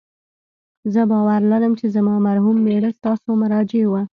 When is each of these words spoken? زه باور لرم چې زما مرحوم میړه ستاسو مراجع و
زه 0.93 1.01
باور 1.11 1.41
لرم 1.51 1.73
چې 1.79 1.85
زما 1.95 2.15
مرحوم 2.27 2.57
میړه 2.65 2.89
ستاسو 2.97 3.29
مراجع 3.41 3.83
و 3.89 3.93